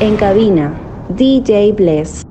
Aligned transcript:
En 0.00 0.16
cabina, 0.16 0.76
DJ 1.08 1.72
Bless. 1.72 2.27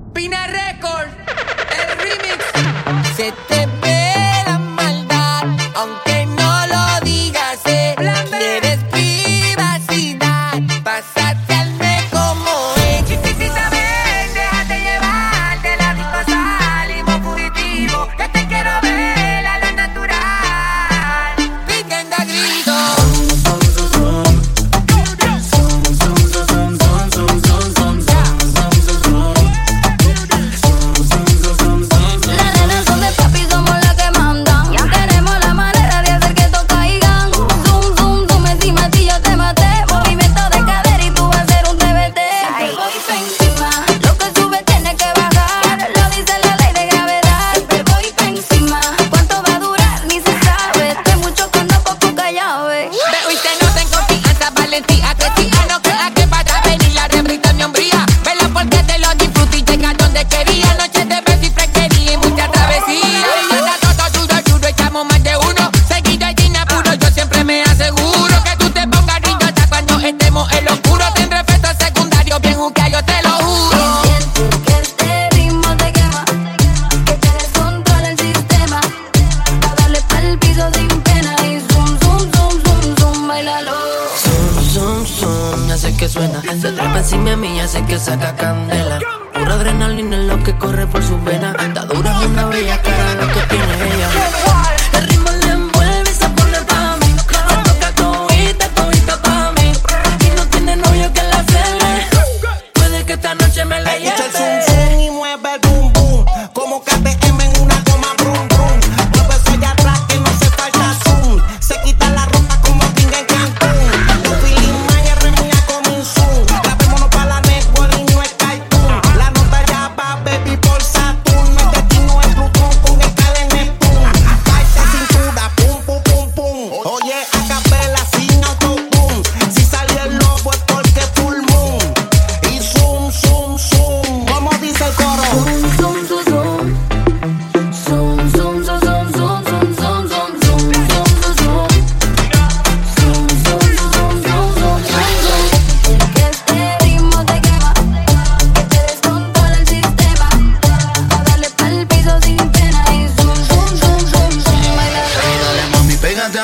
Trepa 86.98 87.10
encima 87.10 87.30
de 87.30 87.38
mí, 87.38 87.56
ya 87.56 87.68
sé 87.68 87.86
que 87.86 88.00
saca 88.00 88.36
candela. 88.36 88.98
Pura 89.32 89.54
adrenalina 89.54 90.18
es 90.18 90.26
lo 90.26 90.44
que 90.44 90.58
corre 90.58 90.88
por 90.88 91.04
sus 91.04 91.24
venas. 91.24 91.56
Está 91.62 91.86
dura 91.86 92.20
es 92.20 92.26
una 92.26 92.46
bella 92.48 92.82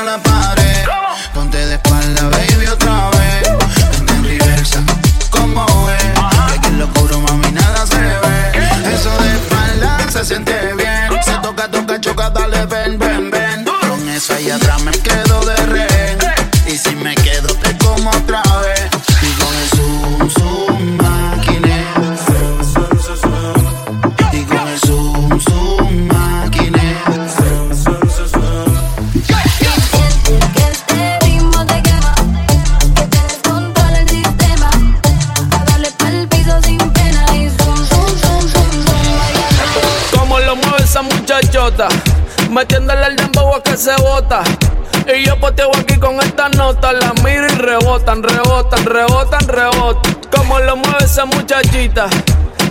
la 0.05 0.32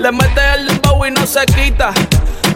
le 0.03 0.11
mete 0.11 0.41
el 0.57 0.67
dembow 0.67 1.07
y 1.07 1.13
no 1.13 1.25
se 1.25 1.47
quita. 1.47 1.93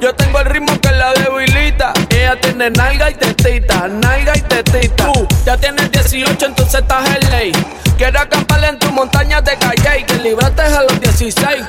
Yo 0.00 0.12
tengo 0.16 0.40
el 0.40 0.46
ritmo 0.46 0.78
que 0.80 0.90
la 0.90 1.12
debilita. 1.12 1.92
Ella 2.10 2.34
tiene 2.40 2.70
nalga 2.70 3.08
y 3.08 3.14
tetita, 3.14 3.86
nalga 3.86 4.36
y 4.36 4.40
tetita. 4.40 5.12
Tú 5.12 5.28
ya 5.44 5.56
tienes 5.56 5.92
18, 5.92 6.44
entonces 6.44 6.80
estás 6.80 7.08
en 7.08 7.30
ley. 7.30 7.52
Quiero 7.96 8.18
acampar 8.18 8.64
en 8.64 8.78
tu 8.80 8.90
montaña 8.90 9.40
de 9.40 9.56
calle 9.58 10.00
y 10.00 10.04
que 10.04 10.14
libraste 10.16 10.62
a 10.62 10.82
los 10.82 11.00
16. 11.00 11.62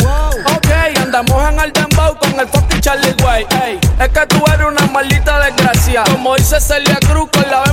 Ok, 0.56 0.68
andamos 1.00 1.50
en 1.50 1.60
el 1.60 1.72
dembow 1.72 2.18
con 2.18 2.40
el 2.40 2.48
fucking 2.48 2.82
Charlie 2.82 3.16
Way. 3.24 3.46
Ey, 3.64 3.80
es 4.00 4.10
que 4.10 4.26
tú 4.26 4.44
eres 4.52 4.66
una 4.66 4.86
maldita 4.88 5.40
desgracia. 5.40 6.04
Como 6.12 6.36
dice 6.36 6.60
Celia 6.60 6.98
Cruz 7.08 7.30
con 7.32 7.50
la 7.52 7.67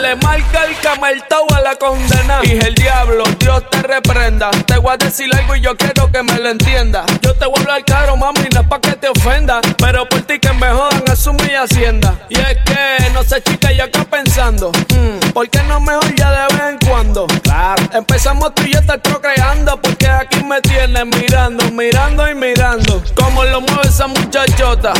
le 0.00 0.16
marca 0.16 0.64
el 0.64 0.76
cameltao 0.78 1.46
a 1.54 1.60
la 1.60 1.76
condena. 1.76 2.40
Dije 2.40 2.68
el 2.68 2.74
diablo, 2.74 3.24
Dios 3.38 3.62
te 3.70 3.82
reprenda. 3.82 4.50
Te 4.66 4.78
voy 4.78 4.94
a 4.94 4.96
decir 4.96 5.28
algo 5.34 5.54
y 5.56 5.60
yo 5.60 5.76
quiero 5.76 6.10
que 6.10 6.22
me 6.22 6.38
lo 6.38 6.48
entienda. 6.48 7.04
Yo 7.20 7.34
te 7.34 7.46
voy 7.46 7.56
a 7.58 7.60
hablar 7.60 7.84
caro, 7.84 8.16
mami, 8.16 8.48
no 8.54 8.60
es 8.60 8.66
pa' 8.66 8.80
que 8.80 8.92
te 8.92 9.08
ofenda. 9.08 9.60
Pero 9.78 10.08
por 10.08 10.22
ti 10.22 10.38
que 10.38 10.52
me 10.54 10.68
jodan, 10.68 11.04
asume 11.10 11.50
y 11.52 11.54
hacienda. 11.54 12.14
Y 12.28 12.38
es 12.38 12.56
que, 12.64 13.10
no 13.12 13.22
sé, 13.22 13.42
chica, 13.42 13.72
yo 13.72 13.84
acá 13.84 14.04
pensando. 14.04 14.70
hmm, 14.70 15.32
¿Por 15.32 15.48
qué 15.50 15.62
no 15.64 15.80
mejor 15.80 16.14
ya 16.14 16.30
de 16.30 16.54
vez 16.54 16.62
en 16.70 16.88
cuando? 16.88 17.26
Claro. 17.42 17.82
Empezamos 17.92 18.54
tú 18.54 18.62
y 18.62 18.72
yo 18.72 18.80
estar 18.80 19.00
procreando. 19.02 19.80
Porque 19.80 20.08
aquí 20.08 20.42
me 20.42 20.60
tienes 20.62 21.04
mirando, 21.06 21.70
mirando 21.72 22.30
y 22.30 22.34
mirando. 22.34 23.02
Como 23.14 23.44
lo 23.44 23.60
mueve 23.60 23.88
esa 23.88 24.06
muchachota. 24.06 24.94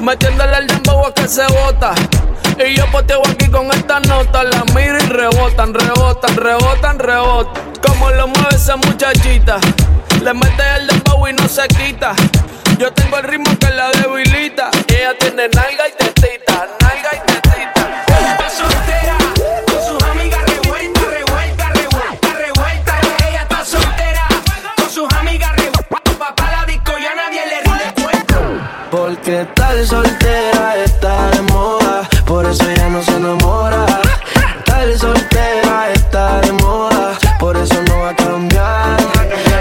Metiéndole 0.00 0.58
el 0.58 0.66
dembow 0.68 1.06
a 1.06 1.14
que 1.14 1.26
se 1.26 1.46
bota. 1.46 1.94
Y 2.58 2.74
yo 2.74 2.86
poteo 2.90 3.20
aquí 3.28 3.48
con 3.48 3.70
esta 3.72 4.00
nota. 4.00 4.35
La 4.36 4.64
miro 4.74 4.98
y 4.98 5.06
rebotan, 5.06 5.72
rebotan, 5.72 6.36
rebotan, 6.36 6.98
rebotan. 6.98 7.72
Como 7.80 8.10
lo 8.10 8.28
mueve 8.28 8.54
esa 8.54 8.76
muchachita. 8.76 9.58
Le 10.22 10.34
mete 10.34 10.62
el 10.76 10.86
dembow 10.88 11.26
y 11.26 11.32
no 11.32 11.48
se 11.48 11.66
quita. 11.68 12.14
Yo 12.78 12.92
tengo 12.92 13.16
el 13.16 13.24
ritmo 13.24 13.58
que 13.58 13.70
la 13.70 13.90
debilita. 13.92 14.70
Ella 14.88 15.16
tiene 15.18 15.48
nalga 15.48 15.88
y 15.88 15.92
tetita, 15.92 16.68
nalga 16.80 17.10
y 17.14 17.20
tetita. 17.26 18.04
Está 18.08 18.50
soltera, 18.50 19.16
con 19.66 19.82
sus 19.82 20.02
amigas 20.10 20.44
revuelta, 20.44 21.00
revuelta, 21.00 21.70
revuelta, 21.70 22.32
revuelta. 22.34 22.92
Ella 23.28 23.42
está 23.42 23.64
soltera, 23.64 24.28
con 24.76 24.90
sus 24.90 25.12
amigas 25.14 25.52
revuelta. 25.56 26.10
Papá 26.18 26.50
la 26.50 26.64
disco 26.66 26.92
y 26.98 27.06
a 27.06 27.14
nadie 27.14 27.40
le 27.46 27.60
rinde. 27.62 27.94
Porque 28.90 29.46
tal 29.54 29.86
soltera 29.86 30.76
está 30.84 31.30
de 31.30 31.40
moda, 31.40 32.08
por 32.26 32.44
eso 32.44 32.68
ella 32.68 32.88
no 32.90 33.02
se 33.02 33.16
enamora. 33.16 33.95
Ser 34.86 35.00
soltera 35.00 35.90
está 35.92 36.40
de 36.42 36.52
moda, 36.62 37.18
por 37.40 37.56
eso 37.56 37.74
no 37.88 37.98
va 38.02 38.10
a 38.10 38.14
cambiar. 38.14 38.96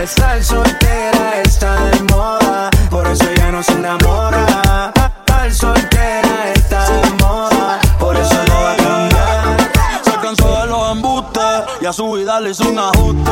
Estar 0.03 0.43
soltera 0.43 1.41
está 1.43 1.83
de 1.85 2.03
moda, 2.13 2.69
por 2.91 3.07
eso 3.07 3.25
ya 3.35 3.51
no 3.51 3.63
se 3.63 3.71
enamora. 3.71 4.93
Estar 4.93 5.51
soltera 5.51 6.53
está 6.53 7.01
de 7.01 7.09
moda, 7.23 7.79
por 7.97 8.15
eso 8.15 8.35
no 8.47 8.53
va 8.53 8.73
a 8.73 8.77
cambiar. 8.77 9.71
Se 10.03 10.11
cansó 10.21 10.61
de 10.61 10.67
los 10.67 10.91
embustes 10.91 11.63
y 11.81 11.85
a 11.87 11.93
su 11.93 12.11
vida 12.11 12.39
le 12.39 12.51
hizo 12.51 12.69
un 12.69 12.77
ajuste. 12.77 13.31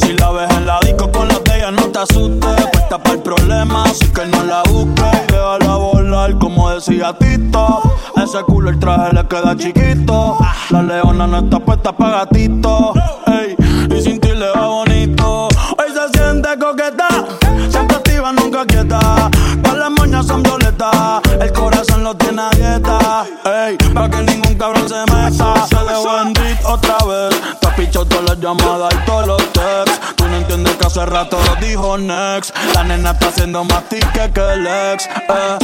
Si 0.00 0.12
la 0.14 0.32
ves 0.32 0.50
en 0.50 0.66
la 0.66 0.80
disco 0.80 1.08
con 1.12 1.28
los 1.28 1.44
de 1.44 1.56
ella, 1.56 1.70
no 1.70 1.82
te 1.82 2.00
asustes. 2.00 2.66
Puesta 2.72 2.98
para 2.98 3.14
el 3.14 3.22
problema, 3.22 3.84
así 3.84 4.08
que 4.08 4.26
no 4.26 4.42
la 4.42 4.64
busques. 4.64 5.17
Como 6.34 6.70
decía 6.70 7.16
Tito. 7.18 7.80
Ese 8.16 8.42
culo 8.42 8.70
el 8.70 8.78
traje 8.78 9.14
le 9.14 9.26
queda 9.26 9.56
chiquito. 9.56 10.38
La 10.70 10.82
leona 10.82 11.26
no 11.26 11.38
está 11.38 11.58
puesta 11.60 11.92
para 11.92 12.24
gatito. 12.24 12.92
Ey, 13.26 13.56
y 13.96 14.02
sin 14.02 14.20
ti 14.20 14.28
le 14.28 14.50
va 14.50 14.66
bonito. 14.66 15.48
Hoy 15.48 15.92
se 15.92 16.18
siente 16.18 16.48
coqueta, 16.58 17.08
siempre 17.70 17.96
activa, 17.96 18.32
nunca 18.32 18.66
quieta. 18.66 19.30
Con 19.62 19.78
las 19.78 19.90
moñas 19.90 20.26
son 20.26 20.42
violetas, 20.42 21.20
el 21.40 21.52
corazón 21.52 22.04
lo 22.04 22.14
tiene 22.16 22.42
a 22.42 22.50
dieta. 22.50 23.26
Ey, 23.44 23.76
para 23.94 24.10
que 24.10 24.22
ningún 24.22 24.54
cabrón 24.54 24.88
se 24.88 25.00
meta. 25.12 25.66
Se 25.66 25.76
en 25.76 26.32
beat 26.34 26.64
otra 26.64 26.96
vez. 27.06 27.40
Te 27.60 27.66
has 27.66 27.74
pichado 27.74 28.06
todas 28.06 28.24
las 28.24 28.40
llamadas 28.40 28.94
y 28.94 29.06
todos 29.06 29.26
los 29.26 29.37
hace 30.88 31.04
rato 31.04 31.38
lo 31.44 31.54
dijo 31.56 31.98
Next. 31.98 32.56
La 32.74 32.82
nena 32.82 33.10
está 33.10 33.28
haciendo 33.28 33.62
más 33.64 33.84
tique 33.90 34.32
que 34.32 34.52
el 34.52 34.66
ex. 34.66 35.06
Eh. 35.06 35.58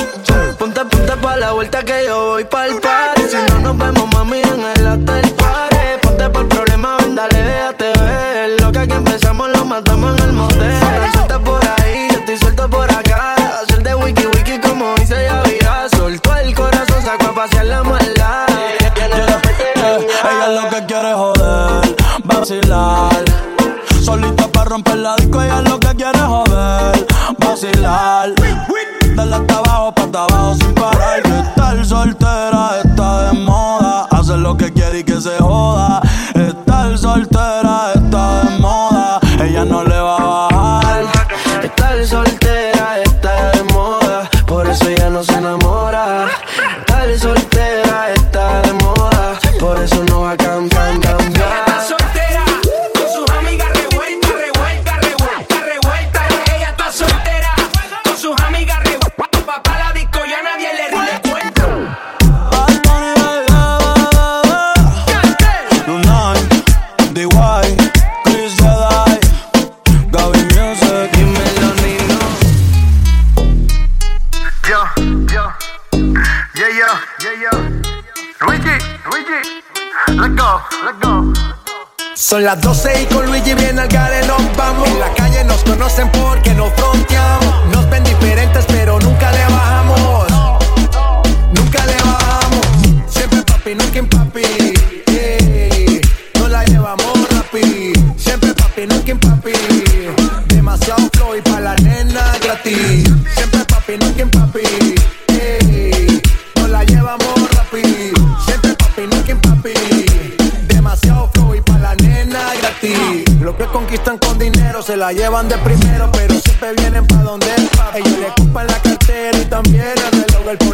Ponte, 0.59 0.85
ponte 0.85 1.17
pa' 1.17 1.37
la 1.37 1.53
vuelta 1.53 1.82
que 1.82 2.05
yo 2.06 2.26
voy 2.26 2.44
pa'l 2.44 2.79
party 2.81 3.23
Si 3.31 3.37
no 3.49 3.59
nos 3.61 3.79
vemos, 3.79 4.06
mami, 4.12 4.41
en 4.41 4.61
el 4.76 4.87
hotel 4.87 5.31
party 5.32 5.76
Ponte 6.03 6.29
por 6.31 6.49
problema, 6.49 6.97
ven, 6.99 7.15
dale, 7.15 7.43
déjate 7.43 7.93
ver 8.00 8.61
Lo 8.61 8.71
que 8.71 8.79
aquí 8.81 8.93
empezamos 8.93 9.49
lo 9.50 9.65
matamos 9.65 10.19
en 10.19 10.25
el 10.25 10.32
motel 10.32 11.12
Suelta 11.12 11.38
por 11.38 11.61
ahí, 11.79 12.09
yo 12.12 12.19
estoy 12.19 12.38
suelto 12.38 12.69
por 12.69 12.91
acá 12.91 13.35
Hacer 13.62 13.82
de 13.82 13.94
wiki 13.94 14.26
wiki 14.26 14.59
como 14.59 14.94
dice 14.97 15.17
Yavira 15.25 15.88
Soltó 15.97 16.37
el 16.37 16.55
corazón, 16.55 17.03
sacó 17.03 17.26
a 17.26 17.35
pasear 17.35 17.67
la 17.67 17.82
maldad 17.82 18.47
Ella 18.79 20.49
lo 20.49 20.69
que 20.71 20.87
quiere 20.87 21.11
es 21.11 21.17
joder, 21.17 21.97
vacilar. 22.25 23.25
Solita 24.03 24.44
romper 24.75 24.97
la 24.97 25.15
disco, 25.15 25.41
ella 25.41 25.62
lo 25.62 25.79
que 25.79 25.94
quiere 25.94 26.19
joder, 26.19 27.06
vacilar. 27.38 28.35
Dale 29.15 29.37
hasta 29.37 29.59
abajo, 29.59 29.94
pa' 29.94 30.03
hasta 30.03 30.25
abajo 30.25 30.55
sin 30.56 30.75
parar. 30.75 31.23
Que 31.23 31.38
estar 31.38 31.87
soltera 31.87 32.81
está 32.82 33.31
de 33.31 33.38
moda. 33.38 34.09
Hacer 34.11 34.38
lo 34.38 34.56
que 34.56 34.73
quiere 34.73 34.99
y 34.99 35.05
que 35.05 35.21
se 35.21 35.38
joda. 35.38 36.03
Estar 36.35 36.99
soltera 36.99 37.93
está 37.94 38.43
de 38.43 38.59
moda. 38.59 39.21
Ella 39.41 39.65
no 39.65 39.85
le 39.85 40.00
va 40.00 40.17
a 40.17 40.49
bajar. 40.50 41.05
Estar 41.62 42.05
soltera 42.05 42.33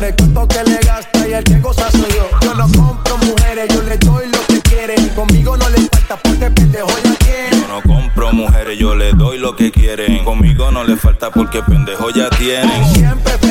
por 0.00 0.08
el 0.08 0.17
cuento 0.17 0.49
que 0.49 0.64
le 0.64 0.79
gasta 0.79 1.29
y 1.29 1.32
el 1.32 1.44
que 1.44 1.61
goza 1.61 1.91
soy 1.91 2.11
yo. 2.11 2.29
Yo 2.41 2.55
no 2.55 2.67
compro 2.73 3.19
mujeres, 3.19 3.69
yo 3.69 3.82
le 3.82 3.99
doy 3.99 4.26
lo 4.29 4.38
que 4.47 4.61
quieren. 4.62 5.05
Y 5.05 5.08
conmigo 5.11 5.56
no 5.56 5.69
le 5.69 5.88
falta 5.88 6.17
porque 6.17 6.50
pendejo 6.50 6.91
ya 7.05 7.14
tiene. 7.17 7.50
Yo 7.61 7.69
no 7.69 7.82
compro 7.82 8.32
mujeres, 8.32 8.79
yo 8.79 8.94
le 8.94 9.12
doy 9.12 9.38
lo 9.38 9.55
que 9.55 9.70
quieren. 9.70 10.25
Conmigo 10.25 10.70
no 10.70 10.85
le 10.85 10.97
falta 10.97 11.31
porque 11.31 11.62
pendejo 11.62 12.11
ya 12.11 12.31
tienen. 12.31 12.94
Siempre 12.94 13.50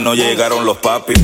camino, 0.00 0.14
llegaron 0.14 0.64
los 0.64 0.78
papis. 0.78 1.18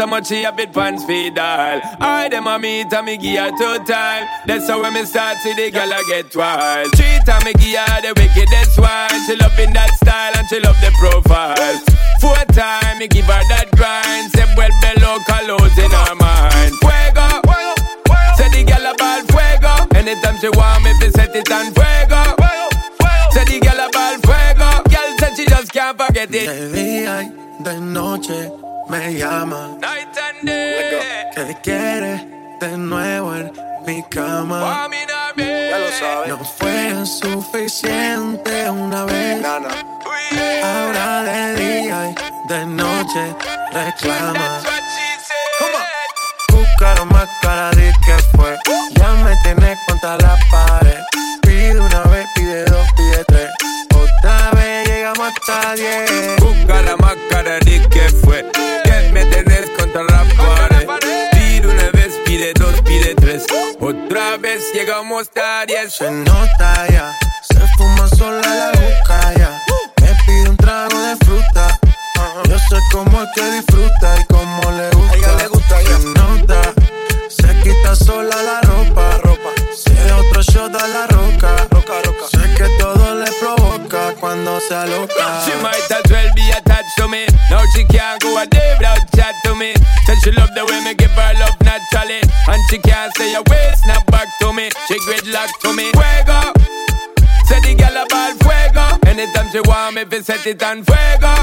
So 0.00 0.06
much 0.06 0.28
she 0.28 0.42
have 0.44 0.58
it 0.58 0.72
pants 0.72 1.04
feed 1.04 1.38
all. 1.38 1.78
I 2.00 2.26
them 2.30 2.46
a 2.46 2.58
meet 2.58 2.90
and 2.90 3.04
me 3.04 3.18
give 3.18 3.36
her 3.36 3.50
two 3.50 3.84
time. 3.84 4.26
That's 4.46 4.66
how 4.66 4.80
when 4.80 4.94
me 4.94 5.04
start 5.04 5.36
see 5.44 5.52
the 5.52 5.70
girl 5.70 5.92
I 5.92 6.02
get 6.08 6.34
wild. 6.34 6.88
Three 6.96 7.20
time 7.28 7.44
me 7.44 7.52
give 7.60 7.76
her 7.76 8.00
the 8.00 8.12
wickedest 8.16 8.80
one. 8.80 9.12
She 9.28 9.36
loving 9.36 9.74
that 9.76 9.92
style 10.00 10.32
and 10.38 10.48
she 10.48 10.58
love 10.60 10.80
the 10.80 10.88
profile. 10.96 11.76
Four 12.16 12.40
time 12.56 12.96
me 12.96 13.08
give 13.08 13.28
her 13.28 13.44
that 13.52 13.68
grind. 13.76 14.32
Say 14.32 14.48
well 14.56 14.72
below 14.80 15.20
colors 15.28 15.76
in 15.76 15.92
her 15.92 16.14
mind. 16.16 16.72
Fuego, 16.80 17.28
say 18.40 18.48
the 18.56 18.64
girl 18.64 18.86
about 18.96 19.28
fuego. 19.28 19.72
Anytime 20.00 20.40
she 20.40 20.48
want 20.48 20.80
me, 20.80 20.96
fi 20.96 21.12
set 21.12 21.36
it 21.36 21.52
on 21.52 21.76
fuego. 21.76 22.24
Say 23.36 23.44
the 23.52 23.60
girl 23.60 23.84
about 23.84 24.16
fuego. 24.24 24.68
Girl 24.88 25.10
said 25.20 25.36
she 25.36 25.44
just 25.44 25.70
can't 25.76 25.92
forget 26.00 26.32
it. 26.32 26.48
De 26.48 26.72
día 26.72 27.20
y 27.20 27.28
de 27.60 27.80
noche 27.84 28.69
me 28.90 29.14
llama. 29.14 29.76
Night 29.80 30.18
and 30.18 30.44
day. 30.44 31.00
Que 31.34 31.56
quiere 31.62 32.26
de 32.60 32.76
nuevo 32.76 33.36
en 33.36 33.52
mi 33.86 34.02
cama. 34.10 34.88
Ya 35.36 35.78
lo 35.78 35.90
sabes. 35.92 36.28
No 36.28 36.44
fue 36.44 37.06
suficiente 37.06 38.68
una 38.68 39.04
vez. 39.04 39.44
Ahora 40.64 41.22
de 41.22 41.54
día 41.54 42.10
y 42.10 42.48
de 42.48 42.66
noche 42.66 43.36
reclama. 43.72 44.60
Buscaron 46.50 47.08
más 47.08 47.28
cara 47.40 47.70
de 47.70 47.92
que 48.04 48.16
fue. 48.36 48.58
Ya 48.96 49.12
me 49.24 49.36
tenés 49.44 49.78
contra 49.86 50.16
la 50.18 50.36
pared. 50.50 51.00
Pide 51.42 51.78
una 51.80 52.02
vez, 52.04 52.26
pide 52.34 52.64
dos, 52.64 52.86
pide 52.96 53.24
tres. 53.28 53.50
Otra 53.94 54.50
vez 54.52 54.88
llegamos 54.88 55.28
hasta 55.28 55.74
diez. 55.74 56.36
Busca 56.40 56.82
la 56.82 56.96
máscara 56.96 57.58
de 57.60 57.88
que 57.88 58.08
fue. 58.24 58.59
Pide 62.40 62.52
dos, 62.54 62.80
pide 62.82 63.14
tres. 63.16 63.44
Otra 63.80 64.36
vez 64.38 64.72
llegamos 64.72 65.30
a 65.36 65.66
diez. 65.66 65.92
Se 65.94 66.10
nota 66.10 66.86
ya, 66.88 67.12
se 67.42 67.60
fuma 67.76 68.08
sola 68.08 68.40
la 68.40 68.70
boca 68.80 69.34
ya. 69.36 69.60
Me 70.00 70.14
pide 70.24 70.48
un 70.48 70.56
trago 70.56 70.98
de 71.02 71.16
fruta. 71.24 71.78
Yo 72.48 72.58
sé 72.58 72.76
cómo 72.92 73.22
es 73.22 73.28
que 73.34 73.50
disfruta 73.52 74.16
y 74.20 74.24
cómo 74.24 74.70
le 74.72 74.90
gusta. 74.90 75.36
le 75.36 75.48
gusta 75.48 75.76
Se 75.80 76.04
nota, 76.18 76.62
se 77.28 77.60
quita 77.62 77.94
sola 77.94 78.42
la 78.42 78.60
ropa. 78.62 79.18
ropa. 79.22 79.50
Otro 80.18 80.42
shot 80.42 80.74
a 80.74 80.88
la 80.88 81.06
roca. 81.06 81.09
Se 84.68 84.74
aloca. 84.74 85.26
She 85.44 85.54
might 85.62 85.90
as 85.90 86.10
well 86.10 86.30
be 86.34 86.50
attached 86.50 86.96
to 86.98 87.08
me. 87.08 87.26
Now 87.50 87.64
she 87.74 87.84
can't 87.84 88.20
go 88.22 88.36
a 88.38 88.46
day 88.46 88.74
without 88.78 89.00
chat 89.14 89.34
to 89.44 89.54
me. 89.54 89.74
Said 90.06 90.18
she 90.22 90.30
love 90.32 90.52
the 90.54 90.64
way 90.64 90.80
me 90.84 90.94
give 90.94 91.10
her 91.10 91.32
love 91.40 91.56
naturally. 91.62 92.20
And 92.48 92.60
she 92.68 92.78
can't 92.78 93.14
say 93.16 93.34
a 93.34 93.42
word, 93.42 93.74
snap 93.82 94.06
back 94.06 94.28
to 94.40 94.52
me. 94.52 94.70
She 94.88 94.98
gridlock 95.06 95.50
to 95.62 95.72
me. 95.72 95.92
Fuego. 95.92 96.52
Say 97.48 97.60
the 97.60 97.74
girl 97.74 97.96
about 98.04 98.34
fuego. 98.42 98.84
Anytime 99.06 99.48
she 99.50 99.60
want 99.60 99.94
me, 99.94 100.04
fi 100.04 100.20
set 100.22 100.46
it 100.46 100.62
on 100.62 100.84
fuego. 100.84 101.34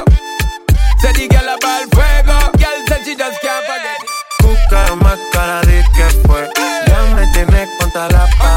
Say 1.00 1.12
the 1.14 1.28
girl 1.28 1.50
about 1.56 1.86
fuego. 1.94 2.38
Girl 2.58 2.80
said 2.88 3.02
she 3.06 3.16
just 3.16 3.42
can't 3.42 3.66
forget 3.66 4.00
it. 4.04 4.10
Buscaron 4.42 5.00
más 5.00 5.20
cara 5.34 5.62
de 5.62 5.84
que 5.96 6.08
fue. 6.26 6.48
Ya 6.88 7.16
me 7.16 7.26
tienes 7.34 7.70
contra 7.80 8.08
la 8.10 8.28
pared. 8.38 8.57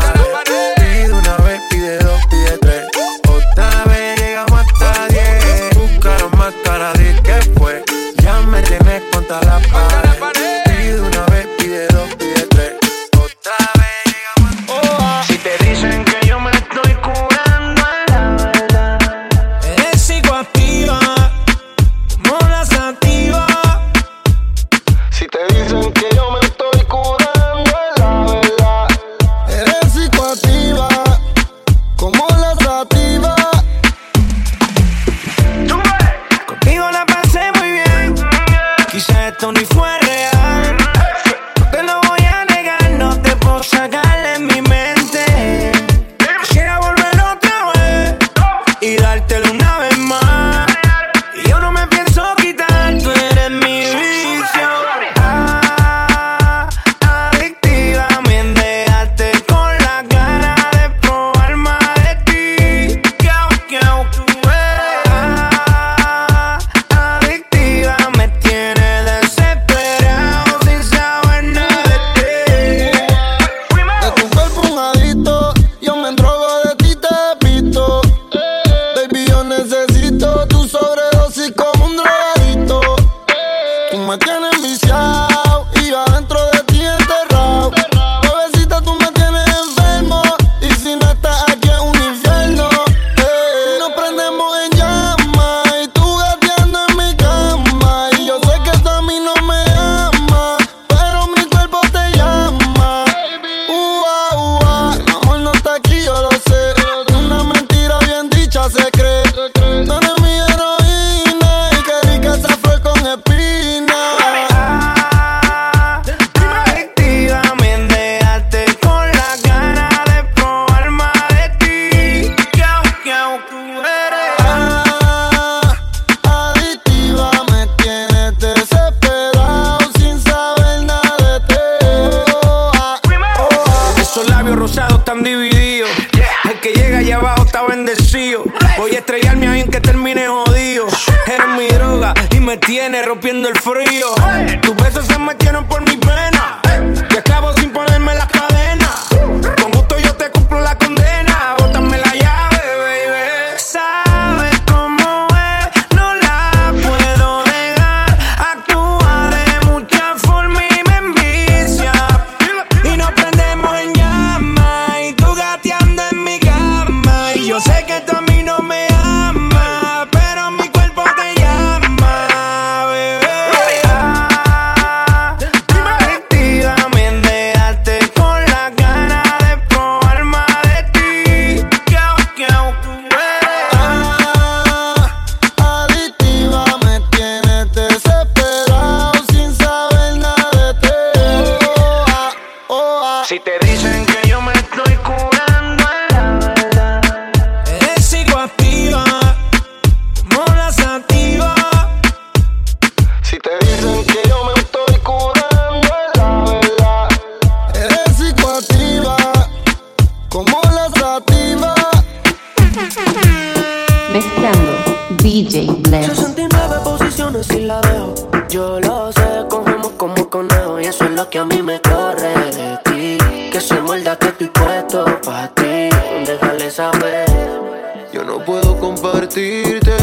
Yo 228.11 228.25
no 228.25 228.43
puedo 228.43 228.79
compartirte, 228.81 229.95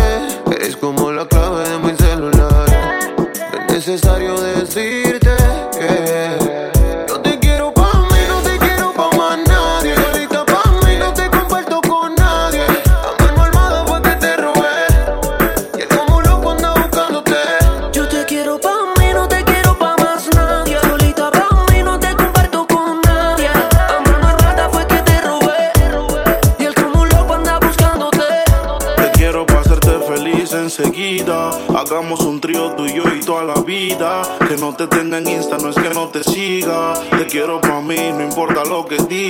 eres 0.52 0.78
como 0.78 1.12
la 1.12 1.28
clave 1.28 1.68
de 1.68 1.80
mi 1.80 1.98
celular. 1.98 2.70
Es 3.68 3.74
necesario 3.74 4.37
importa 38.38 38.64
lo 38.66 38.86
que 38.86 38.98
diga. 39.10 39.27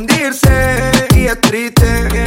Confundirse. 0.00 0.90
Y 1.14 1.26
es 1.26 1.40
triste 1.40 2.19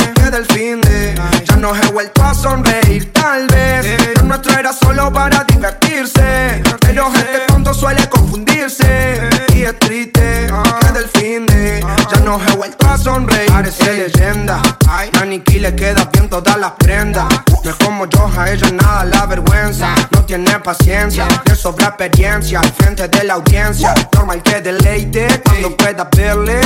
paciencia, 20.63 21.27
le 21.45 21.55
sobra 21.55 21.87
experiencia 21.87 22.61
frente 22.77 23.07
de 23.07 23.23
la 23.25 23.35
audiencia. 23.35 23.93
Normal 24.13 24.41
que 24.41 24.61
deleite 24.61 25.41
cuando 25.43 25.75
pueda 25.75 26.09
verle. 26.15 26.61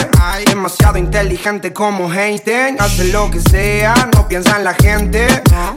Demasiado 0.45 0.97
inteligente 0.97 1.73
como 1.73 2.11
Einstein. 2.13 2.79
Hace 2.79 3.05
lo 3.05 3.29
que 3.31 3.41
sea, 3.41 4.09
no 4.13 4.27
piensa 4.27 4.57
en 4.57 4.63
la 4.63 4.73
gente. 4.75 5.27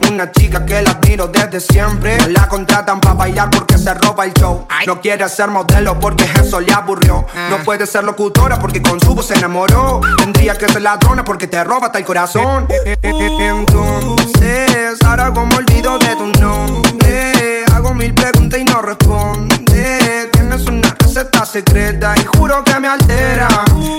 Una 0.09 0.31
chica 0.31 0.65
que 0.65 0.81
la 0.81 0.91
admiro 0.91 1.27
desde 1.27 1.59
siempre. 1.59 2.17
No 2.19 2.27
la 2.27 2.47
contratan 2.47 3.01
para 3.01 3.15
bailar 3.15 3.49
porque 3.49 3.77
se 3.77 3.93
roba 3.95 4.25
el 4.25 4.33
show. 4.33 4.67
No 4.85 5.01
quiere 5.01 5.27
ser 5.27 5.49
modelo 5.49 5.99
porque 5.99 6.29
eso 6.39 6.59
le 6.59 6.71
aburrió. 6.71 7.25
No 7.49 7.57
puede 7.65 7.87
ser 7.87 8.03
locutora 8.03 8.59
porque 8.59 8.81
con 8.81 8.99
su 8.99 9.15
voz 9.15 9.27
se 9.27 9.33
enamoró. 9.35 10.01
Tendría 10.17 10.57
que 10.57 10.67
ser 10.67 10.81
ladrona 10.81 11.23
porque 11.23 11.47
te 11.47 11.63
roba 11.63 11.87
hasta 11.87 11.97
el 11.97 12.05
corazón. 12.05 12.67
Entonces, 13.01 14.97
ahora 15.03 15.33
como 15.33 15.57
olvido 15.57 15.97
de 15.97 16.15
tu 16.15 16.27
nombre. 16.39 17.65
Hago 17.81 17.95
mil 17.95 18.13
preguntas 18.13 18.59
y 18.59 18.63
no 18.63 18.79
responde. 18.83 20.29
Tienes 20.33 20.67
una 20.67 20.95
receta 20.99 21.43
secreta 21.43 22.13
y 22.15 22.37
juro 22.37 22.63
que 22.63 22.79
me 22.79 22.87
altera. 22.87 23.47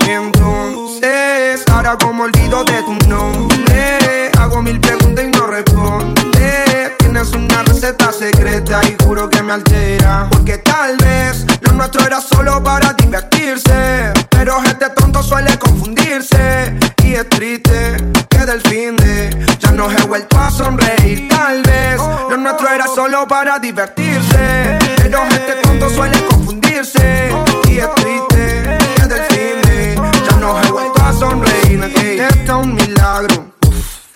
Entonces, 0.06 1.64
ahora 1.68 1.98
como 1.98 2.22
olvido 2.22 2.62
de 2.62 2.80
tu 2.84 3.08
nombre. 3.08 4.30
Hago 4.38 4.62
mil 4.62 4.78
preguntas 4.78 5.24
y 5.24 5.36
no 5.36 5.48
responde. 5.48 6.94
Tienes 7.00 7.32
una 7.32 7.64
receta 7.64 7.71
secreta 8.12 8.80
y 8.84 8.96
juro 9.04 9.28
que 9.28 9.42
me 9.42 9.52
altera. 9.52 10.28
Porque 10.30 10.58
tal 10.58 10.96
vez 10.96 11.44
lo 11.60 11.72
nuestro 11.72 12.04
era 12.06 12.20
solo 12.20 12.62
para 12.62 12.92
divertirse. 12.94 14.12
Pero 14.30 14.60
gente 14.60 14.88
tonto 14.90 15.22
suele 15.22 15.58
confundirse. 15.58 16.74
Y 17.04 17.14
es 17.14 17.28
triste 17.28 17.96
que 18.28 18.38
del 18.38 18.60
fin 18.62 18.96
de 18.96 19.30
ya 19.58 19.72
no 19.72 19.90
he 19.90 20.02
vuelto 20.02 20.38
a 20.38 20.50
sonreír. 20.50 21.28
Tal 21.28 21.62
vez 21.62 21.98
lo 21.98 22.36
nuestro 22.36 22.68
era 22.68 22.86
solo 22.86 23.26
para 23.26 23.58
divertirse. 23.58 24.78
Pero 24.96 25.18
gente 25.28 25.54
tonto 25.62 25.90
suele 25.90 26.24
confundirse. 26.26 27.30
Y 27.68 27.78
es 27.78 27.94
triste 27.94 28.78
que 28.96 29.02
del 29.02 29.22
fin 29.24 29.62
de 29.62 29.94
ya 30.28 30.36
no 30.36 30.60
he 30.62 30.70
vuelto 30.70 31.02
a 31.02 31.12
sonreír. 31.12 31.92
Ey, 31.96 32.20
Está 32.20 32.56
un 32.56 32.74
milagro. 32.74 33.52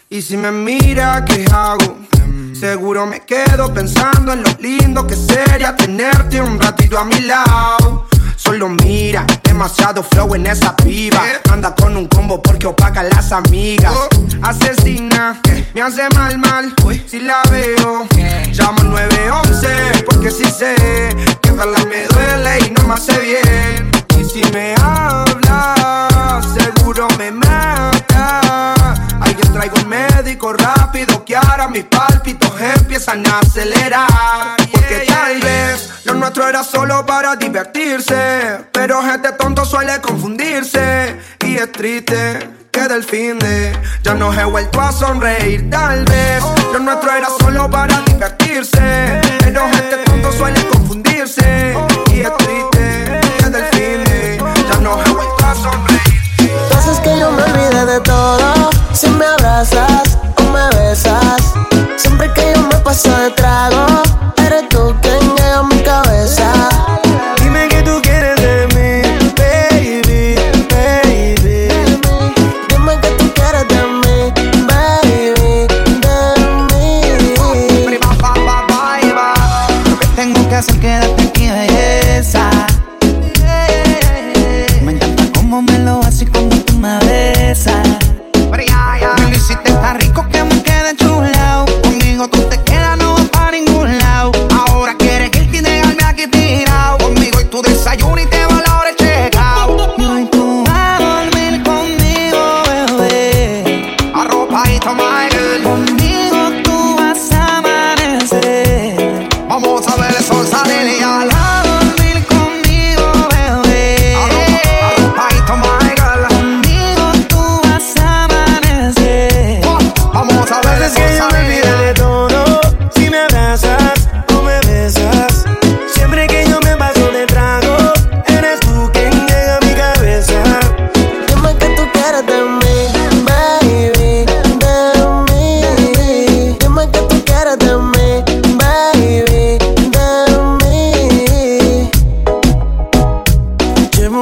Y 0.08 0.22
si 0.22 0.36
me 0.36 0.50
mira, 0.50 1.24
¿qué 1.24 1.44
hago? 1.52 2.06
Seguro 2.58 3.04
me 3.06 3.20
quedo 3.20 3.72
pensando 3.74 4.32
en 4.32 4.42
lo 4.42 4.50
lindo 4.60 5.06
que 5.06 5.14
sería 5.14 5.76
tenerte 5.76 6.40
un 6.40 6.58
ratito 6.58 6.98
a 6.98 7.04
mi 7.04 7.20
lado. 7.20 8.06
Solo 8.34 8.70
mira, 8.70 9.26
demasiado 9.42 10.02
flow 10.02 10.34
en 10.34 10.46
esa 10.46 10.74
piba. 10.74 11.22
Anda 11.52 11.74
con 11.74 11.94
un 11.98 12.06
combo 12.08 12.40
porque 12.40 12.66
opaca 12.66 13.00
a 13.00 13.02
las 13.02 13.30
amigas. 13.32 13.92
Asesina, 14.40 15.38
me 15.74 15.82
hace 15.82 16.08
mal, 16.14 16.38
mal. 16.38 16.74
Si 17.06 17.20
la 17.20 17.42
veo, 17.50 18.06
llamo 18.52 18.82
911. 18.84 20.04
Porque 20.06 20.30
si 20.30 20.44
sé 20.44 20.74
que 21.42 21.50
verla 21.50 21.84
me 21.84 22.06
duele 22.06 22.66
y 22.66 22.70
no 22.70 22.88
me 22.88 22.94
hace 22.94 23.18
bien. 23.18 23.90
Y 24.18 24.24
si 24.24 24.40
me 24.52 24.74
habla, 24.80 26.40
seguro 26.56 27.06
me 27.18 27.32
mata. 27.32 28.45
Alguien 29.36 29.52
traigo 29.52 29.76
un 29.82 29.88
médico 29.88 30.52
rápido 30.54 31.22
que 31.22 31.36
ahora 31.36 31.68
mis 31.68 31.84
pálpitos 31.84 32.50
empiezan 32.58 33.22
a 33.26 33.40
acelerar. 33.40 34.56
Porque 34.72 35.04
tal 35.06 35.38
vez 35.40 35.90
lo 36.04 36.14
nuestro 36.14 36.48
era 36.48 36.64
solo 36.64 37.04
para 37.04 37.36
divertirse. 37.36 38.64
Pero 38.72 39.02
gente 39.02 39.32
tonto 39.32 39.66
suele 39.66 40.00
confundirse. 40.00 41.20
Y 41.44 41.56
es 41.56 41.70
triste 41.70 42.48
que 42.72 42.88
del 42.88 43.04
fin 43.04 43.38
de 43.38 43.78
ya 44.02 44.14
no 44.14 44.32
he 44.32 44.44
vuelto 44.44 44.80
a 44.80 44.90
sonreír. 44.90 45.68
Tal 45.68 46.02
vez 46.06 46.42
lo 46.72 46.78
nuestro 46.78 47.12
era 47.12 47.28
solo 47.38 47.68
para 47.68 48.00
divertirse. 48.06 49.20
Pero 49.40 49.68
gente 49.68 49.96
tonto 50.06 50.32
suele 50.32 50.66
confundirse. 50.68 51.76
Y 52.10 52.20
es 52.20 52.36
triste 52.38 53.20
que 53.38 53.50
del 53.50 53.64
fin 53.66 54.02
de 54.04 54.38
ya 54.70 54.80
no 54.80 54.98
he 55.04 55.10
vuelto 55.10 55.44
a 55.44 55.54
sonreír. 55.54 56.56
Haces 56.74 57.00
que 57.00 57.18
yo 57.18 57.30
me 57.32 57.42
olvide 57.42 57.84
de 57.84 58.00
todo 58.00 58.55
Si 58.96 59.10
me 59.10 59.26
abrazas 59.26 60.16
o 60.38 60.42
me 60.44 60.70
besas 60.78 61.52
Siempre 61.98 62.32
que 62.32 62.54
yo 62.54 62.62
me 62.62 62.76
paso 62.76 63.14
de 63.18 63.30
trago 63.32 63.75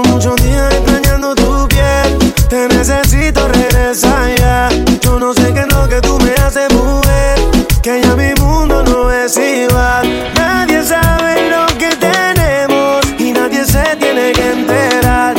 Muchos 0.02 0.35
días 0.42 0.74
extrañando 0.74 1.35
tu 1.37 1.68
piel. 1.68 2.35
Te 2.48 2.66
necesito, 2.68 3.46
regresa 3.46 4.28
ya. 4.37 4.68
Yo 5.00 5.20
no 5.20 5.33
sé 5.33 5.52
qué 5.54 5.61
es 5.61 5.68
lo 5.68 5.88
que 5.88 6.00
tú 6.00 6.18
me 6.18 6.33
haces, 6.35 6.72
mujer. 6.72 7.38
Que 7.80 8.02
ya 8.02 8.16
mi 8.16 8.35
mundo 8.40 8.83
no 8.83 9.12
es 9.12 9.37
igual. 9.37 10.33
Nadie 10.35 10.83
sabe 10.83 11.48
lo 11.48 11.66
que 11.78 11.94
tenemos 11.96 13.04
y 13.18 13.33
nadie 13.33 13.64
se 13.64 13.85
tiene 14.00 14.33
que 14.33 14.50
enterar. 14.50 15.37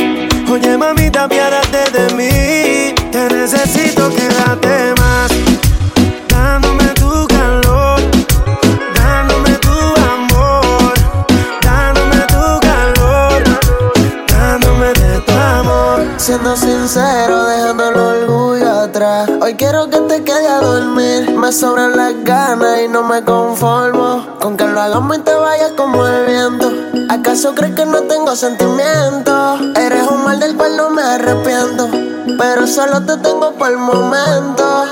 Oye, 0.50 0.78
mamita, 0.78 1.28
piárate 1.28 1.90
de 1.92 2.14
mí. 2.14 2.94
Te 3.10 3.28
necesito, 3.28 4.08
quédate. 4.08 4.95
me 21.46 21.52
sobran 21.52 21.96
las 21.96 22.24
ganas 22.24 22.80
y 22.84 22.88
no 22.88 23.04
me 23.04 23.22
conformo 23.22 24.36
con 24.40 24.56
que 24.56 24.66
lo 24.66 24.80
hagamos 24.80 25.16
y 25.16 25.20
te 25.20 25.32
vayas 25.32 25.70
como 25.76 26.04
el 26.04 26.26
viento. 26.26 26.72
¿Acaso 27.08 27.54
crees 27.54 27.72
que 27.76 27.86
no 27.86 28.02
tengo 28.02 28.34
sentimientos? 28.34 29.60
Eres 29.76 30.08
un 30.08 30.24
mal 30.24 30.40
del 30.40 30.56
cual 30.56 30.76
no 30.76 30.90
me 30.90 31.02
arrepiento, 31.02 31.88
pero 32.36 32.66
solo 32.66 33.00
te 33.06 33.16
tengo 33.18 33.52
por 33.52 33.70
el 33.70 33.78
momento. 33.78 34.86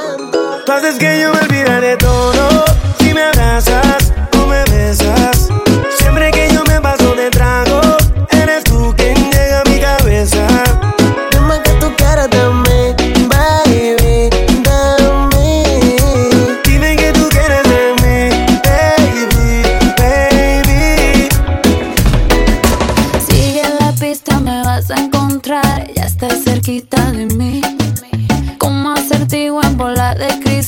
Tú 0.65 0.71
haces 0.71 0.97
que 0.97 1.23
yo 1.23 1.33
me 1.33 1.41
olvidaré 1.41 1.97
todo. 1.97 2.74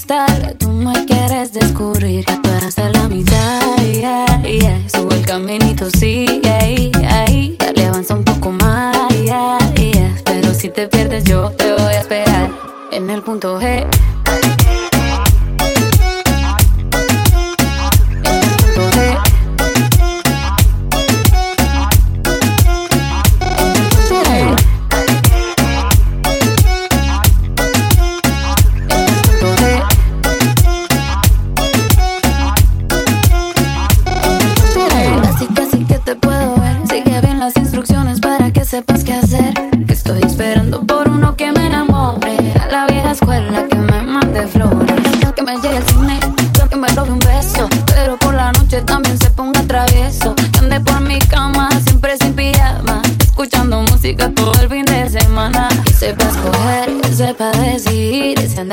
estar. 0.07 0.55
Tú 0.55 0.69
me 0.69 1.05
quieres 1.05 1.53
descubrir 1.53 2.25
que 2.25 2.37
tú 2.37 2.49
eres 2.51 2.77
de 2.77 2.91
la 2.91 3.09
mitad. 3.09 3.61
Yeah, 3.83 4.43
yeah. 4.43 4.89
Subo 4.89 5.11
el 5.11 5.27
caminito, 5.27 5.89
sí, 5.99 6.41
ahí, 6.61 6.93
ahí. 7.09 7.57
Dale, 7.59 7.87
avanza 7.87 8.15
un 8.15 8.25
poco 8.25 8.53
más. 8.53 8.97
Pero 10.25 10.55
si 10.55 10.69
te 10.69 10.87
pierdes, 10.87 11.25
yo 11.25 11.51
te 11.51 11.73
voy 11.73 11.95
a 11.95 12.01
esperar 12.01 12.51
en 12.93 13.11
el 13.11 13.23
punto 13.23 13.61
G. 13.61 13.85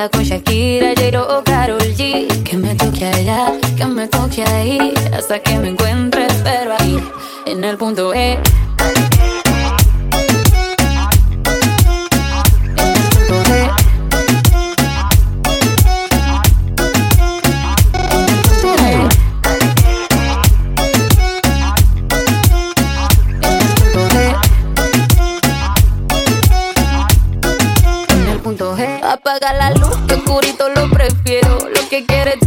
anda 0.03 0.09
con 0.09 0.23
Shakira, 0.23 0.93
Jairo 0.95 1.21
o 1.37 1.43
Karol 1.43 1.79
G. 1.95 2.27
Que 2.43 2.57
me 2.57 2.75
toque 2.75 3.05
allá, 3.05 3.53
que 3.77 3.85
me 3.85 4.07
toque 4.07 4.43
ahí, 4.43 4.93
hasta 5.13 5.39
que 5.39 5.57
me 5.57 5.69
que 32.01 32.23
it. 32.27 32.42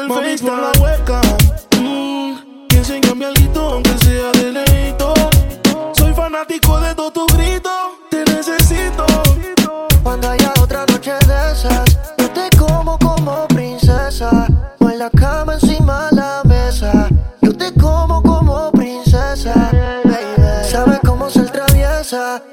del 0.00 0.08
Mami, 0.08 0.38
face 0.38 0.44
la 0.44 0.72
hueca. 0.80 1.20
Mm, 1.78 2.66
piensa 2.68 2.96
en 2.96 3.02
cambiar 3.02 3.32
aunque 3.56 3.90
sea 3.98 4.32
de 4.32 4.52
leito. 4.52 5.14
Soy 5.94 6.12
fanático 6.14 6.80
de 6.80 6.94
todos 6.94 7.12
tus 7.12 7.36
gritos. 7.36 7.99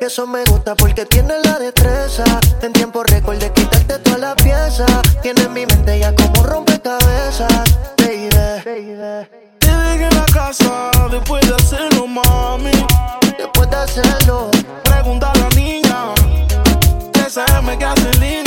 Eso 0.01 0.27
me 0.27 0.43
gusta 0.45 0.75
porque 0.75 1.05
tiene 1.05 1.33
la 1.43 1.57
destreza. 1.57 2.23
En 2.61 2.73
tiempo 2.73 3.01
récord 3.03 3.37
de 3.37 3.51
quitarte 3.51 3.97
toda 3.99 4.17
la 4.19 4.35
pieza. 4.35 4.85
Tiene 5.23 5.41
en 5.43 5.53
mi 5.53 5.65
mente 5.65 5.97
ya 5.97 6.13
como 6.13 6.43
rompecabezas. 6.43 7.47
Baby, 7.97 8.29
Te 8.29 9.67
dejé 9.67 10.03
en 10.03 10.15
la 10.15 10.25
casa 10.31 10.91
después 11.09 11.47
de 11.47 11.55
hacerlo, 11.55 12.05
mami. 12.05 12.71
Después 13.37 13.69
de 13.69 13.75
hacerlo, 13.77 14.51
pregunta 14.83 15.31
a 15.31 15.37
la 15.39 15.49
niña. 15.49 16.13
SM 17.15 17.77
que 17.79 17.85
hace 17.85 18.11
en 18.11 18.46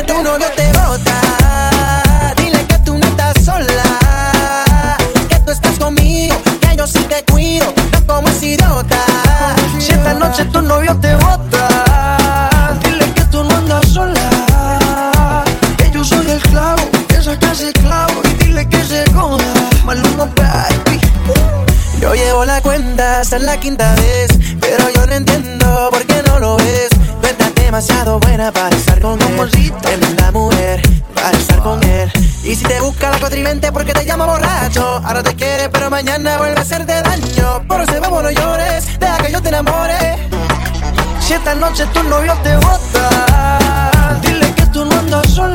noche 0.00 0.14
tu 0.14 0.22
novio 0.22 0.46
te 0.56 0.72
bota, 0.72 1.20
dile 2.36 2.64
que 2.66 2.78
tú 2.78 2.96
no 2.96 3.06
estás 3.06 3.44
sola. 3.44 3.82
Que 5.28 5.38
tú 5.40 5.50
estás 5.52 5.78
conmigo, 5.78 6.36
que 6.60 6.76
yo 6.76 6.86
sí 6.86 7.00
te 7.08 7.22
cuido, 7.30 7.66
no 7.92 8.06
como 8.06 8.28
ese 8.28 8.46
idiota. 8.46 8.98
Si 9.78 9.92
esta 9.92 10.14
noche 10.14 10.44
tu 10.46 10.62
novio 10.62 10.96
te 11.00 11.14
bota, 11.16 12.70
dile 12.82 13.12
que 13.12 13.24
tú 13.26 13.44
no 13.44 13.56
andas 13.56 13.86
sola. 13.88 15.44
Que 15.76 15.90
yo 15.90 16.04
soy 16.04 16.30
el 16.30 16.40
clavo, 16.42 16.82
que 17.08 17.22
sacas 17.22 17.60
el 17.60 17.72
clavo 17.72 18.22
y 18.24 18.44
dile 18.44 18.68
que 18.68 18.82
se 18.84 19.04
joda. 19.12 19.44
Maluma, 19.84 20.26
baby. 20.36 21.00
Yo 22.00 22.14
llevo 22.14 22.44
la 22.46 22.60
cuenta 22.62 23.20
hasta 23.20 23.38
la 23.38 23.58
quinta 23.60 23.94
vez, 23.96 24.09
ahora 34.78 35.22
te 35.22 35.34
quiere, 35.34 35.68
pero 35.68 35.90
mañana 35.90 36.38
vuelve 36.38 36.58
a 36.58 36.62
hacerte 36.62 37.02
daño. 37.02 37.62
Por 37.66 37.80
ese 37.80 37.98
bobo 38.00 38.22
no 38.22 38.30
llores, 38.30 38.98
deja 38.98 39.18
que 39.18 39.32
yo 39.32 39.42
te 39.42 39.48
enamore. 39.48 40.18
Si 41.20 41.32
esta 41.34 41.54
noche 41.54 41.86
tu 41.92 42.02
novio 42.04 42.36
te 42.42 42.56
bota, 42.56 44.18
dile 44.22 44.54
que 44.54 44.66
tú 44.66 44.84
no 44.84 44.98
andas 44.98 45.28
sola. 45.30 45.49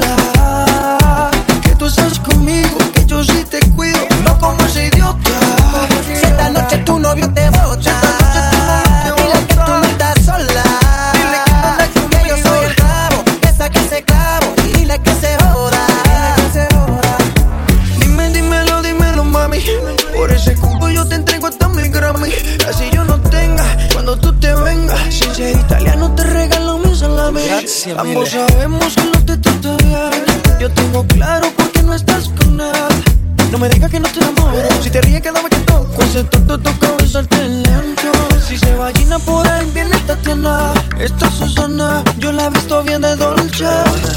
Ambos 27.97 28.29
sabemos 28.29 28.93
que 28.93 29.03
no 29.05 29.25
te 29.25 29.37
trata 29.37 29.77
bien. 29.83 30.59
Yo 30.59 30.69
tengo 30.71 31.05
claro 31.07 31.49
por 31.55 31.71
qué 31.71 31.81
no 31.81 31.93
estás 31.93 32.29
con 32.29 32.59
él. 32.59 33.51
No 33.51 33.57
me 33.57 33.69
digas 33.69 33.89
que 33.89 34.01
no 34.01 34.09
te 34.09 34.19
enamoro. 34.19 34.67
Si 34.83 34.89
te 34.89 35.01
ríes, 35.01 35.21
quédame 35.21 35.47
que 35.49 35.57
toco. 35.59 36.01
Ese 36.03 36.25
tonto 36.25 36.57
toca 36.59 36.91
besarte 36.99 37.37
lento. 37.47 38.11
Si 38.45 38.57
se 38.57 38.75
vagina 38.75 39.17
por 39.19 39.47
ahí, 39.47 39.71
viene 39.73 39.97
Tatiana. 39.99 40.73
Esta 40.99 41.31
Susana, 41.31 42.03
yo 42.17 42.33
la 42.33 42.47
he 42.47 42.49
visto 42.49 42.83
bien 42.83 43.01
de 43.01 43.15
dolce. 43.15 43.65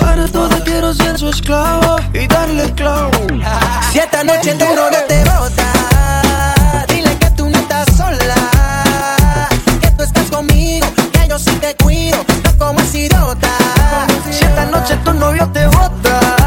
Para 0.00 0.26
todo 0.26 0.50
quiero 0.64 0.92
ser 0.92 1.16
su 1.16 1.28
esclavo 1.28 1.96
y 2.12 2.26
darle 2.26 2.64
el 2.64 2.74
clavo. 2.74 3.12
Si 3.92 4.00
esta 4.00 4.24
noche 4.24 4.54
tu 4.54 4.64
novio 4.74 4.98
te 5.06 5.22
bota, 5.24 6.84
dile 6.88 7.16
que 7.16 7.30
tú 7.30 7.48
no 7.48 7.56
estás 7.56 7.86
sola. 7.96 9.48
Que 9.80 9.90
tú 9.92 10.02
estás 10.02 10.30
conmigo, 10.30 10.86
que 11.12 11.28
yo 11.28 11.38
sí 11.38 11.52
te 11.60 11.76
cuido, 11.76 12.18
no 12.44 12.58
como 12.58 12.80
idiota. 12.92 13.67
Noche 14.78 14.96
tu 15.02 15.12
novio 15.12 15.44
te 15.50 15.66
bota, 15.66 16.37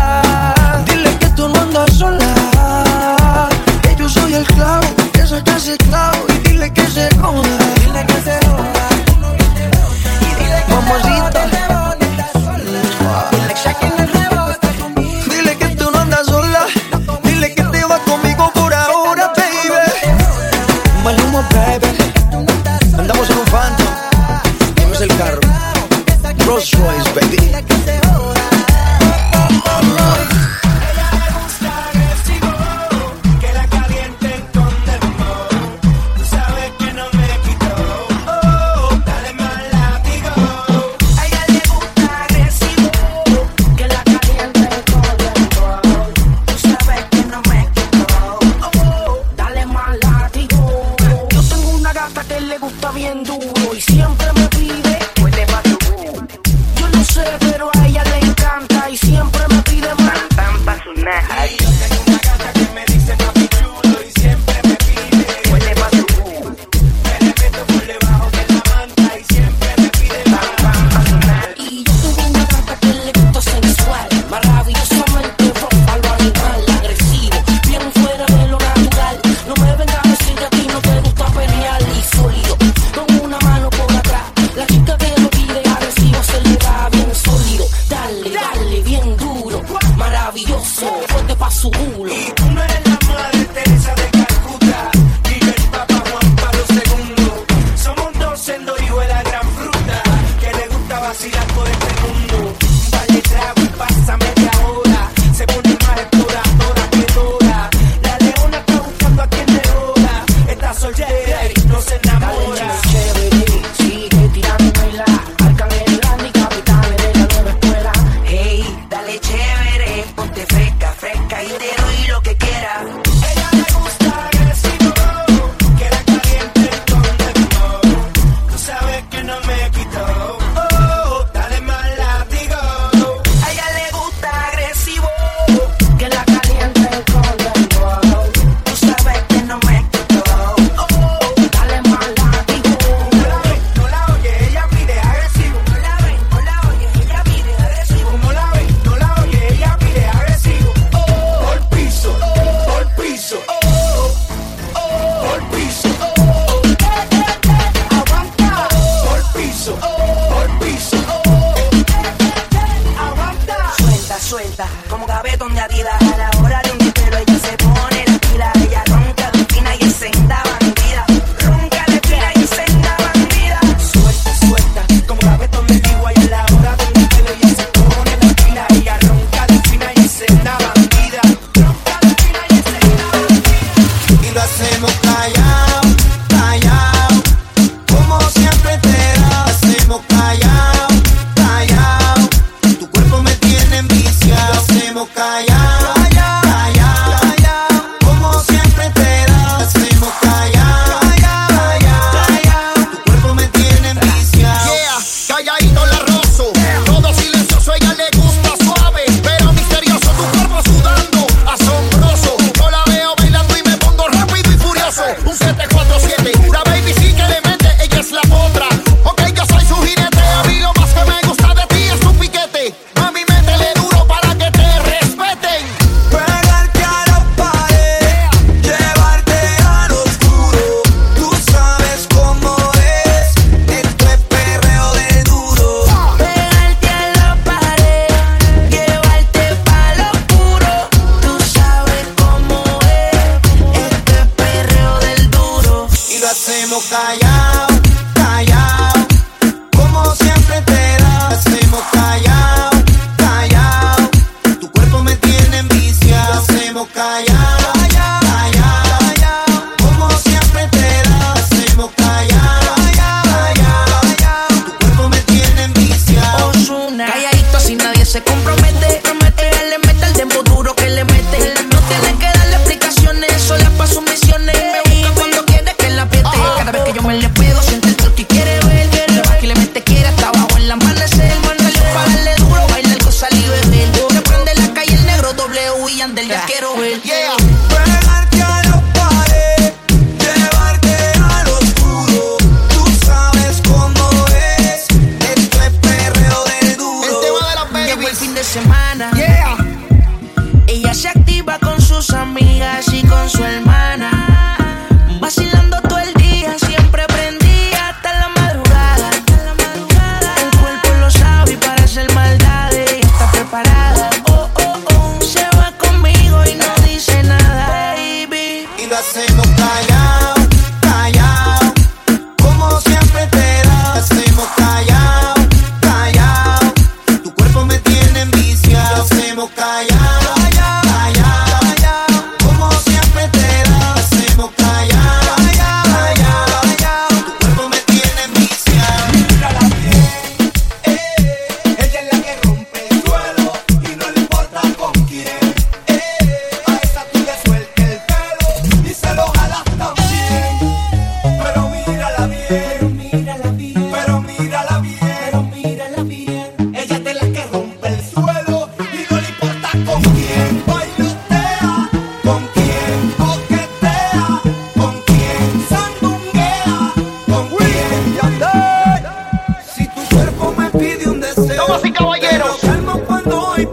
747, 215.69 216.10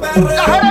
perreo. 0.00 0.67